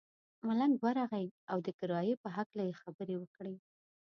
[0.47, 3.55] ملنګ ورغئ او د کرایې په هکله یې خبرې وکړې.